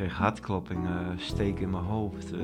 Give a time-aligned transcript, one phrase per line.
[0.00, 2.32] kreeg hartkloppingen, steken in mijn hoofd.
[2.32, 2.40] Eh,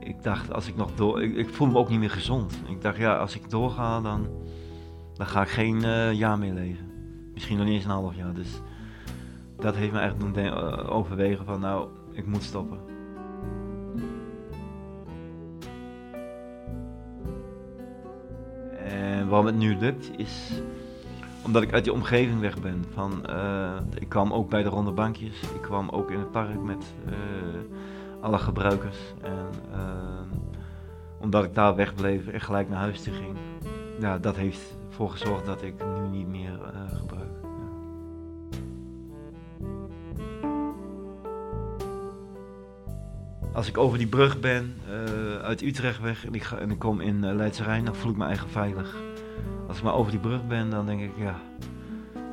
[0.00, 1.22] ik dacht, als ik nog door...
[1.22, 2.62] Ik, ik voel me ook niet meer gezond.
[2.68, 4.28] Ik dacht, ja, als ik doorga, dan,
[5.14, 6.90] dan ga ik geen eh, jaar meer leven.
[7.34, 8.34] Misschien nog niet eens een half jaar.
[8.34, 8.60] Dus
[9.56, 12.78] dat heeft me echt doen eh, overwegen van, nou, ik moet stoppen.
[18.86, 20.62] En waarom het nu lukt, is
[21.44, 22.84] omdat ik uit die omgeving weg ben.
[22.94, 25.40] Van, eh, ik kwam ook bij de ronde bankjes.
[25.40, 27.14] Ik kwam ook in het park met eh,
[28.20, 28.98] alle gebruikers.
[29.22, 30.38] En eh,
[31.20, 33.36] omdat ik daar wegbleef en gelijk naar huis ging.
[34.00, 37.42] Ja, dat heeft ervoor gezorgd dat ik nu niet meer gebruik.
[43.52, 46.78] Als ik over die brug ben, eh, uit Utrecht weg, en ik, ga, en ik
[46.78, 48.96] kom in uh, Leidse Rijn, dan voel ik me eigen veilig.
[49.72, 51.40] Als ik maar over die brug ben, dan denk ik, ja,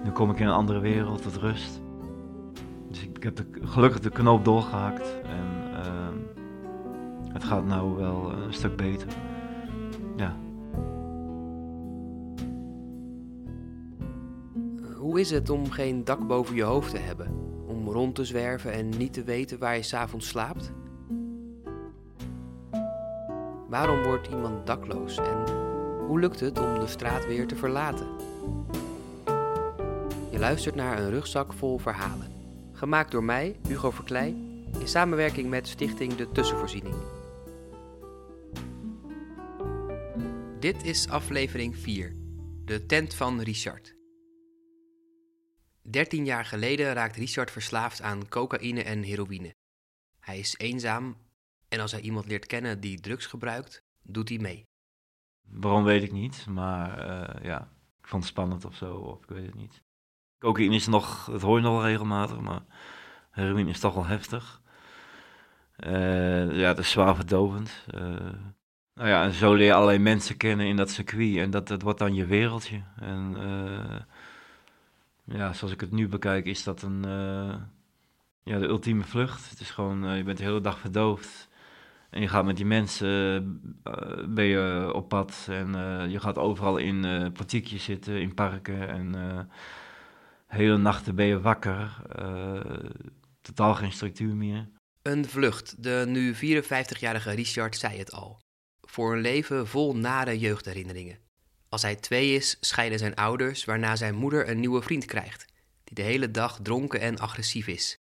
[0.04, 1.82] nu kom ik in een andere wereld, tot rust.
[2.88, 6.14] Dus ik, heb de, gelukkig de knoop doorgehakt en ehm,
[7.34, 9.08] het gaat nou wel een stuk beter.
[10.16, 10.36] Ja.
[14.98, 17.28] Hoe is het om geen dak boven je hoofd te hebben?
[17.68, 20.72] Om rond te zwerven en niet te weten waar je s'avonds slaapt?
[23.70, 25.69] Waarom wordt iemand dakloos en
[26.10, 28.08] hoe lukt het om de straat weer te verlaten?
[30.32, 32.32] Je luistert naar een rugzak vol verhalen.
[32.72, 34.30] Gemaakt door mij, Hugo Verkleij,
[34.80, 36.96] in samenwerking met Stichting De Tussenvoorziening.
[40.60, 42.16] Dit is aflevering 4,
[42.66, 43.96] de tent van Richard.
[45.82, 49.56] 13 jaar geleden raakt Richard verslaafd aan cocaïne en heroïne.
[50.20, 51.18] Hij is eenzaam
[51.68, 54.68] en als hij iemand leert kennen die drugs gebruikt, doet hij mee.
[55.52, 57.60] Waarom weet ik niet, maar eh, ja,
[58.02, 59.82] ik vond het spannend of zo, of ik weet het niet.
[60.40, 62.62] Cocaïne is nog, dat hoor je nog regelmatig, maar
[63.32, 64.62] heroïne is toch wel heftig.
[65.76, 67.86] Eh, ja, het is zwaar verdovend.
[67.88, 68.02] Eh,
[68.94, 71.82] nou ja, en zo leer je allerlei mensen kennen in dat circuit en dat, dat
[71.82, 72.82] wordt dan je wereldje.
[72.96, 73.38] En
[75.24, 77.02] ja, zoals ik het nu bekijk, is dat een,
[78.44, 79.50] ja, de ultieme vlucht.
[79.50, 81.49] Het is gewoon, je bent de hele dag verdoofd.
[82.10, 83.44] En je gaat met die mensen,
[83.84, 83.94] eh,
[84.28, 89.50] ben je op pad en eh, je gaat overal in portiekjes zitten, in parken en
[90.48, 92.02] hele nachten ben je wakker.
[93.42, 94.70] totaal geen structuur meer.
[95.02, 98.40] Een vlucht, de nu 54-jarige Richard zei het al.
[98.82, 101.18] Voor een leven vol nare jeugdherinneringen.
[101.70, 105.46] Als hij twee is, scheiden zijn ouders, waarna zijn moeder een nieuwe vriend krijgt,
[105.84, 107.98] die de hele dag dronken en agressief is.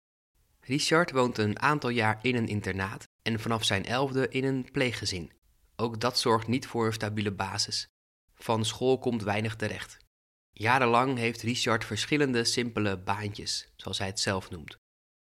[0.60, 5.32] Richard woont een aantal jaar in een internaat en vanaf zijn elfde in een pleeggezin.
[5.76, 7.86] Ook dat zorgt niet voor een stabiele basis.
[8.34, 9.98] Van school komt weinig terecht.
[10.52, 14.76] Jarenlang heeft Richard verschillende simpele baantjes, zoals hij het zelf noemt.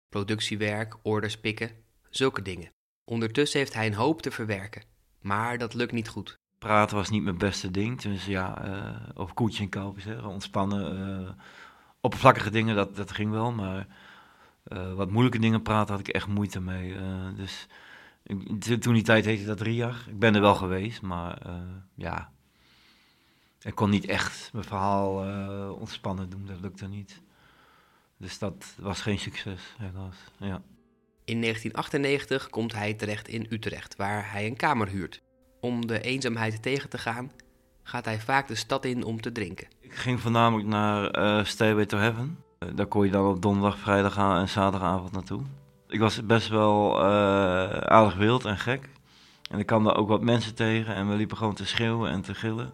[0.09, 1.72] Productiewerk, orders pikken,
[2.09, 2.69] zulke dingen.
[3.06, 4.84] Ondertussen heeft hij een hoop te verwerken,
[5.22, 6.36] maar dat lukt niet goed.
[6.59, 10.97] Praten was niet mijn beste ding, dus ja, eh, over koetje en kalfjes, ontspannen.
[11.25, 11.31] eh,
[12.02, 13.88] oppervlakkige dingen, dat, dat ging wel, maar
[14.63, 16.96] eh, wat moeilijke dingen praten had ik echt moeite mee.
[17.36, 17.68] dus
[18.80, 20.06] toen die tijd heette dat drie jaar.
[20.08, 21.54] Ik ben er wel geweest, maar eh,
[21.96, 22.32] ja,
[23.62, 27.22] ik kon niet echt mijn verhaal eh, ontspannen doen, dat lukte niet.
[28.18, 30.16] Dus dat was geen succes, helaas.
[30.38, 30.62] Ja.
[31.26, 35.22] In 1998 komt hij terecht in Utrecht, waar hij een kamer huurt.
[35.60, 37.32] Om de eenzaamheid tegen te gaan,
[37.84, 39.68] gaat hij vaak de stad in om te drinken.
[39.80, 42.38] Ik ging voornamelijk naar eh Stairway to Heaven.
[42.76, 45.42] Daar kon je dan op donderdag, vrijdag en zaterdagavond naartoe.
[45.88, 48.90] Ik was best wel eh, aardig wild en gek.
[49.50, 52.22] En ik kwam daar ook wat mensen tegen en we liepen gewoon te schreeuwen en
[52.22, 52.72] te gillen.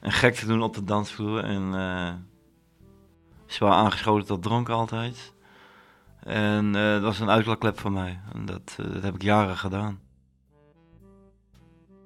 [0.00, 1.44] En gek te doen op de dansvloer.
[1.44, 2.12] En eh
[3.46, 5.32] zwaar aangeschoten tot dronken altijd.
[6.24, 8.20] En eh, dat was een uitlaatklep voor mij.
[8.34, 10.00] En dat, dat heb ik jaren gedaan.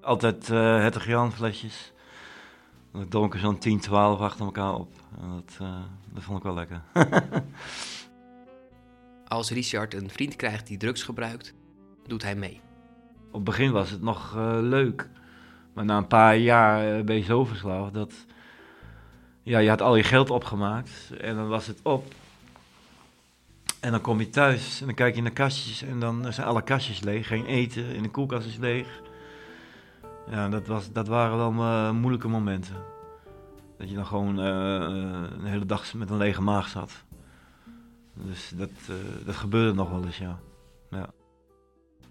[0.01, 1.93] Altijd eh Hertog Jan flesjes.
[2.93, 4.93] Dan dronken zo'n 10, 12 achter elkaar op.
[5.21, 5.69] En dat,
[6.13, 6.83] dat vond ik wel lekker.
[9.37, 11.55] Als Richard een vriend krijgt die drugs gebruikt,
[12.07, 12.61] doet hij mee.
[13.27, 15.09] Op het begin was het nog eh, leuk.
[15.73, 18.13] Maar na een paar jaar eh, ben je zo verslaafd dat...
[19.43, 22.15] Ja, je had al je geld opgemaakt en dan was het op.
[23.81, 26.63] En dan kom je thuis en dan kijk je naar kastjes en dan zijn alle
[26.63, 27.27] kastjes leeg.
[27.27, 29.03] Geen eten en de koelkast is leeg.
[30.31, 32.77] Ja, dat, was, dat waren wel eh, moeilijke momenten.
[33.79, 37.05] Dat je dan gewoon een hele dag met een lege maag zat.
[38.25, 40.39] Dus dat, eh, dat gebeurde nog wel eens, ja.
[40.91, 41.11] ja.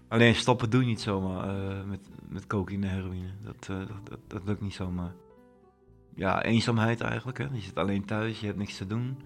[0.08, 3.30] Alleen stoppen doe je niet zomaar eh, met, met cocaïne en heroïne.
[3.42, 5.12] Dat, eh, dat, dat, dat lukt niet zomaar.
[6.14, 7.38] Ja, eenzaamheid eigenlijk.
[7.38, 7.46] Hè.
[7.52, 9.18] Je zit alleen thuis, je hebt niks te doen.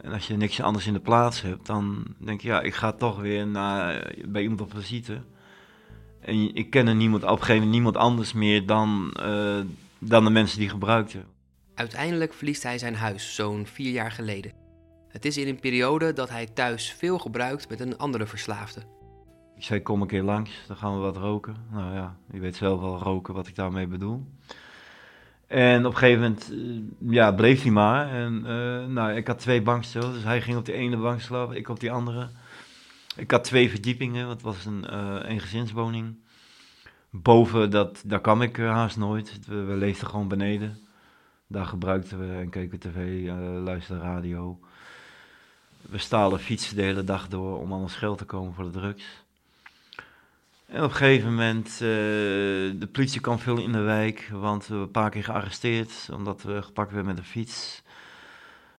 [0.00, 2.92] En als je niks anders in de plaats hebt, dan denk je, ja, ik ga
[2.92, 5.22] toch weer naar, bij iemand op visite.
[6.20, 9.60] En ik ken er niemand, op een gegeven moment niemand anders meer dan, uh,
[9.98, 11.24] dan de mensen die gebruikten.
[11.74, 14.65] Uiteindelijk verliest hij zijn huis, zo'n vier jaar geleden.
[15.16, 18.80] Het is in een periode dat hij thuis veel gebruikt met een andere verslaafde.
[19.56, 21.56] Ik zei, kom een keer langs, dan gaan we wat roken.
[21.70, 24.26] Nou ja, je weet zelf wel roken wat ik daarmee bedoel.
[25.46, 28.10] En op een gegeven moment eh, ja, bleef hij maar.
[28.10, 31.56] En uh, nou, ik had twee bankstellen, dus hij ging op de ene bank slapen,
[31.56, 32.28] ik op die andere.
[33.16, 36.16] Ik had twee verdiepingen, want het was een uh, eengezinswoning.
[37.10, 39.46] Boven, dat, daar kwam ik haast nooit.
[39.46, 40.78] We, we, leefden gewoon beneden.
[41.46, 43.26] Daar gebruikten we en keken tv,
[43.64, 44.58] luisterden radio.
[45.90, 48.70] We stalen fietsen de hele dag door om aan ons geld te komen voor de
[48.70, 49.24] drugs.
[50.66, 51.78] En op een gegeven moment, uh,
[52.80, 56.42] de politie kwam veel in de wijk, want we hebben een paar keer gearresteerd, omdat
[56.42, 57.82] we gepakt werden met een fiets.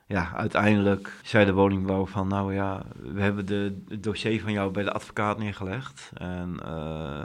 [0.05, 4.71] Ja, uiteindelijk zei de woningbouw van, nou ja, we hebben de, het dossier van jou
[4.71, 6.11] bij de advocaat neergelegd.
[6.13, 7.21] En uh,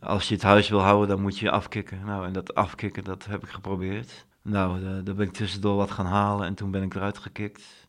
[0.00, 2.04] als je het huis wil houden, dan moet je afkicken.
[2.04, 4.26] Nou, en dat afkicken, dat heb ik geprobeerd.
[4.42, 7.87] Nou, uh, daar ben ik tussendoor wat gaan halen en toen ben ik eruit gekikt.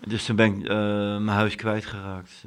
[0.00, 2.44] Dus toen ben ik mijn huis kwijtgeraakt.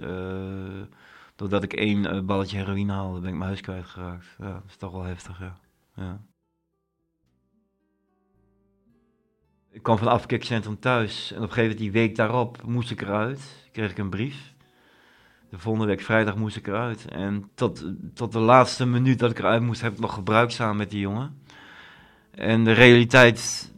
[1.42, 4.26] Doordat ik één uh, balletje heroïne haalde, ben ik mijn huis kwijtgeraakt.
[4.40, 5.58] Ja, dat is toch wel heftig, ja.
[5.96, 6.22] ja.
[9.72, 12.92] Ik kwam van het afkikcentrum thuis en op een gegeven moment die week daarop moest
[12.92, 13.70] ik eruit.
[13.72, 14.54] Kreeg ik een brief.
[15.50, 17.06] De volgende week vrijdag moest ik eruit.
[17.06, 20.78] En tot, tot de laatste minuut dat ik eruit moest, heb ik nog gebruikt samen
[20.78, 21.44] met die jongen.
[22.32, 23.72] En de realiteit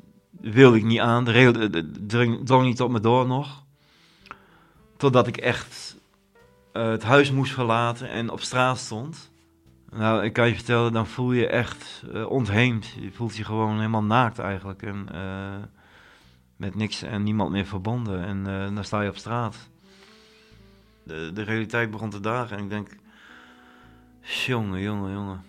[0.51, 1.23] wilde ik niet aan.
[1.23, 3.63] De drong niet op me door nog.
[4.97, 5.97] Totdat ik echt
[6.73, 9.31] uh, het huis moest verlaten en op straat stond.
[9.89, 12.87] Nou, ik kan je vertellen, dan voel je echt uh, ontheemd.
[12.99, 14.81] Je voelt je gewoon helemaal naakt eigenlijk.
[14.81, 15.63] En uh,
[16.55, 18.23] met niks en niemand meer verbonden.
[18.23, 18.43] En
[18.75, 19.69] dan sta je op straat.
[21.03, 22.89] De, de realiteit begon te dagen en ik denk...
[24.45, 25.43] Jongen, jongen, jongen.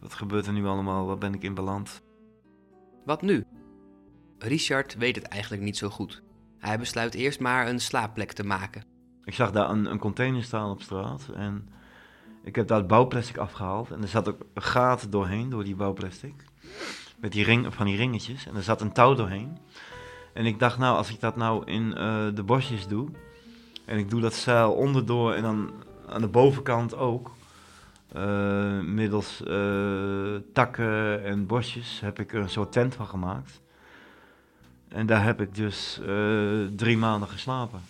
[0.00, 1.06] wat gebeurt er nu allemaal?
[1.06, 2.02] Waar ben ik in beland?
[3.04, 3.44] Wat nu?
[4.38, 6.22] Richard weet het eigenlijk niet zo goed.
[6.58, 8.84] Hij besluit eerst maar een slaapplek te maken.
[9.24, 11.68] Ik zag daar een, een container staan op straat en
[12.44, 13.90] ik heb daar bouwplastic afgehaald.
[13.90, 16.44] En er zat ook een gaten doorheen, door die bouwplastic.
[17.20, 18.46] Met die ring, van die ringetjes.
[18.46, 19.58] En er zat een touw doorheen.
[20.32, 23.08] En ik dacht, nou, als ik dat nou in uh, de bosjes doe.
[23.84, 25.72] En ik doe dat zeil onderdoor en dan
[26.08, 27.30] aan de bovenkant ook.
[28.16, 33.60] Uh, middels uh, takken en bosjes heb ik er een soort tent van gemaakt.
[34.88, 36.00] En daar heb ik dus
[36.76, 37.80] drie maanden geslapen.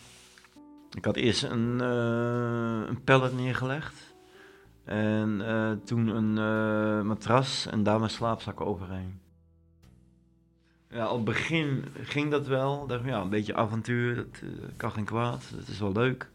[0.96, 1.80] Ik had eerst een,
[2.88, 4.14] een pallet neergelegd.
[4.84, 5.42] En
[5.84, 9.20] toen een matras en daar mijn slaapzak overheen.
[10.88, 12.86] Ja, op het begin ging dat wel.
[12.86, 14.40] Dacht, ja, een beetje avontuur, dat
[14.76, 16.30] kan geen kwaad, dat is wel leuk.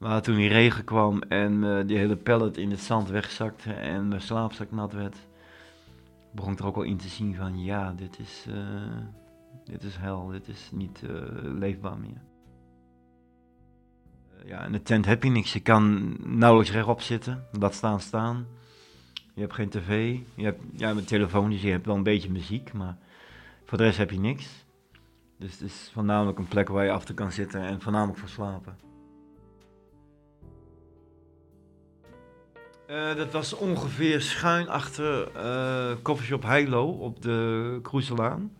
[0.00, 4.20] Maar toen die regen kwam en die hele pallet in het zand wegzakte en mijn
[4.20, 5.16] slaapzak nat werd,
[6.32, 8.46] begon ik er ook wel in te zien van ja, dit is,
[9.64, 11.02] dit is hel, dit is niet
[11.42, 12.20] leefbaar meer
[14.44, 15.52] ja, in de tent heb je niks.
[15.52, 18.46] Je kan nauwelijks rechtop zitten, dat staan staan.
[19.34, 20.18] Je hebt geen tv.
[20.34, 22.96] Je hebt ja, met telefoon, dus je hebt wel een beetje muziek, maar
[23.64, 24.64] voor de rest heb je niks.
[25.38, 28.28] Dus het is voornamelijk een plek waar je af te kan zitten en voornamelijk voor
[28.28, 28.89] slapen.
[32.90, 38.52] Uh, dat was ongeveer schuin achter uh, Heilo op de Kroeselaan.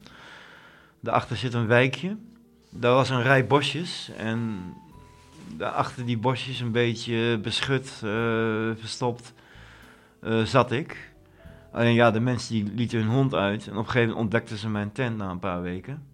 [1.01, 2.17] Daarachter zit een wijkje.
[2.71, 4.59] Daar was een rij bosjes en
[5.59, 8.11] achter die bosjes, een beetje beschut, uh,
[8.77, 9.33] verstopt,
[10.45, 11.13] zat ik.
[11.73, 13.67] Alleen ja, de mensen die lieten hun hond uit.
[13.67, 16.07] En op een gegeven moment ontdekten ze mijn tent na een paar weken.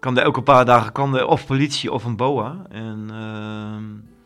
[0.00, 2.66] Er elke paar dagen kwam er of politie of een boa.
[2.68, 4.17] En, uh,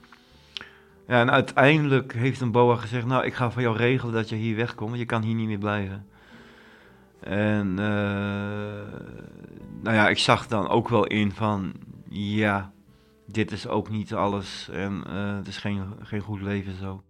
[1.06, 4.36] ja, en uiteindelijk heeft een boa gezegd: Nou, ik ga voor jou regelen dat je
[4.36, 4.98] hier wegkomt.
[4.98, 6.06] Je kan hier niet meer blijven.
[7.20, 7.76] En uh,
[9.82, 11.72] nou ja, ik zag dan ook wel in van
[12.08, 12.72] ja,
[13.26, 17.02] dit is ook niet alles en uh, het is geen, geen goed leven zo.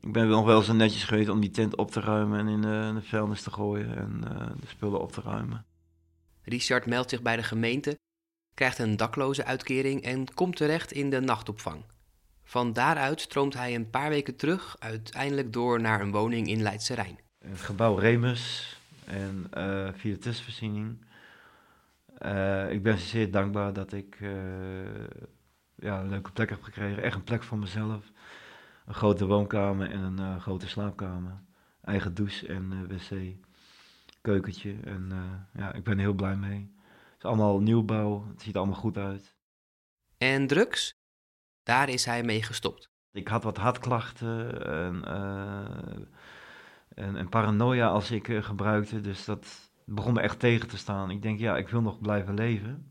[0.00, 2.60] Ik ben nog wel zo netjes geweest om die tent op te ruimen en in
[2.60, 5.64] de, vuilnis te gooien en uh, de spullen op te ruimen.
[6.42, 7.98] Richard meldt zich bij de gemeente,
[8.54, 11.84] krijgt een dakloze uitkering en komt terecht in de nachtopvang.
[12.48, 16.94] Van daaruit stroomt hij een paar weken terug, uiteindelijk door naar een woning in Leidse
[16.94, 17.18] Rijn.
[17.38, 20.98] Het gebouw Remus en uh, via de tussenvoorziening
[22.22, 24.30] uh, ik ben zeer dankbaar dat ik uh,
[25.74, 27.02] ja, een leuke plek heb gekregen.
[27.02, 28.12] Echt een plek voor mezelf.
[28.86, 31.42] Een grote woonkamer en een grote slaapkamer.
[31.82, 33.36] Eigen douche en wc.
[34.20, 34.76] Keukentje.
[34.84, 35.12] En
[35.54, 36.74] ja, ik ben er heel blij mee.
[37.20, 39.36] allemaal nieuwbouw, het ziet er allemaal goed uit.
[40.18, 40.94] En drugs?
[41.66, 42.88] Daar is hij mee gestopt.
[43.12, 45.04] Ik had wat hartklachten en,
[46.94, 51.10] eh, en, paranoia als ik eh, gebruikte, dus dat begon me echt tegen te staan.
[51.10, 52.86] Ik denk, ja, ik wil nog blijven leven.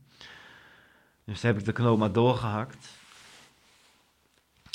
[1.25, 2.87] Dus heb ik de knoop maar doorgehakt.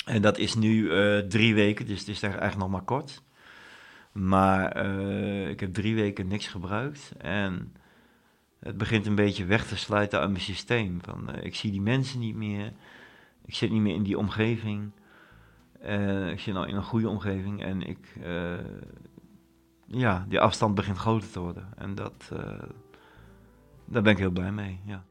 [0.05, 3.21] En dat is nu eh, drie weken, dus het is eigenlijk nog maar kort.
[4.11, 4.85] Maar
[5.49, 7.11] ik heb drie weken niks gebruikt.
[7.17, 7.75] En
[8.59, 10.99] het begint een beetje weg te sluiten uit mijn systeem.
[11.01, 12.73] Van, ik zie die mensen niet meer.
[13.45, 14.91] Ik zit niet meer in die omgeving.
[16.31, 17.63] ik zit nou in een goede omgeving.
[17.63, 18.19] En ik,
[19.85, 21.67] ja, die afstand begint groter te worden.
[21.77, 22.31] En dat,
[23.85, 25.03] daar ben ik heel blij mee, ja.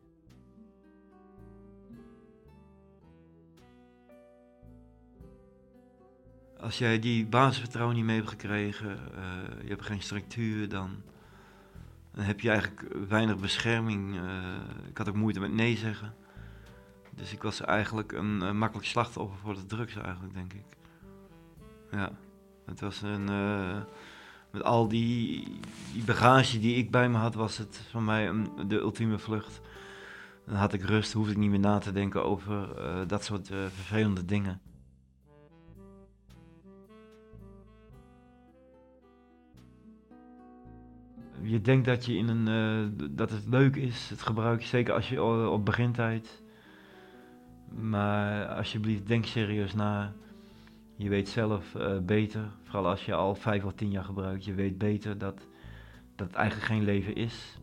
[6.60, 11.02] als jij die basisvertrouwen niet mee hebt gekregen, uh, je hebt geen structuur, dan,
[12.14, 14.14] dan, heb je eigenlijk weinig bescherming.
[14.14, 14.54] Uh,
[14.88, 16.14] ik had ook moeite met nee zeggen.
[17.14, 20.64] Dus ik was eigenlijk een, makkelijk slachtoffer voor de drugs eigenlijk, denk ik.
[21.90, 22.12] Ja,
[22.66, 23.30] het was een...
[23.30, 23.80] Uh,
[24.50, 25.60] met al die,
[26.06, 29.60] bagage die ik bij me had, was het voor mij een, de ultieme vlucht.
[30.46, 32.68] Dan had ik rust, hoefde ik niet meer na te denken over
[33.06, 34.60] dat soort vervelende dingen.
[41.42, 45.22] je denkt dat, je in een, dat het leuk is, het gebruik, zeker als je
[45.50, 46.42] op begintijd.
[47.70, 50.12] Maar alsjeblieft, denk serieus na.
[50.96, 54.54] Je weet zelf uh, beter, vooral als je al vijf of tien jaar gebruikt, je
[54.54, 55.46] weet beter dat,
[56.14, 57.58] dat het eigenlijk geen leven is.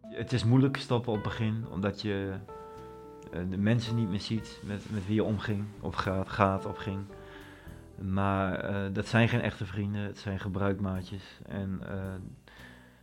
[0.00, 2.34] Het is moeilijk stoppen op het begin, omdat je
[3.34, 6.76] uh, de mensen niet meer ziet met, met wie je omging, of gaat, gaat of
[6.76, 7.04] ging.
[7.98, 11.40] Maar eh, dat zijn geen echte vrienden, het zijn gebruikmaatjes.
[11.46, 11.88] En uh,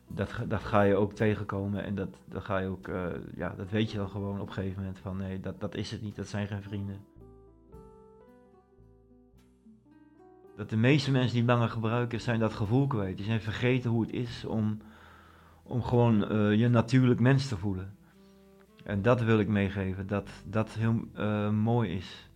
[0.09, 3.69] dat, dat ga je ook tegenkomen en dat, dat ga je ook, uh, ja, dat
[3.69, 6.15] weet je dan gewoon op een gegeven moment van nee, dat, dat is het niet,
[6.15, 6.97] dat zijn geen vrienden.
[10.55, 13.17] Dat de meeste mensen die langer gebruiken, zijn dat gevoel kwijt.
[13.17, 14.77] Die zijn vergeten hoe het is om,
[15.63, 16.17] om gewoon
[16.57, 17.95] je natuurlijk mens te voelen.
[18.83, 20.93] En dat wil ik meegeven, dat dat heel
[21.51, 22.29] mooi is.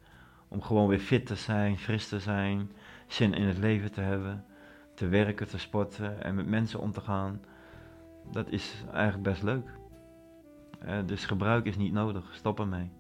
[0.48, 2.72] Om gewoon weer fit te zijn, fris te zijn,
[3.08, 4.46] zin in het leven te hebben,
[4.96, 7.42] te werken, te sporten en met mensen om te gaan.
[8.32, 9.70] Dat is eigenlijk best leuk.
[10.86, 12.92] Uh, dus gebruik is niet nodig, stop ermee.